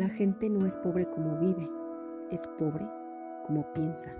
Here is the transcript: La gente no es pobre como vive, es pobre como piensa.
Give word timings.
La 0.00 0.08
gente 0.08 0.48
no 0.48 0.64
es 0.64 0.78
pobre 0.78 1.04
como 1.10 1.36
vive, 1.36 1.68
es 2.30 2.48
pobre 2.58 2.88
como 3.46 3.70
piensa. 3.74 4.10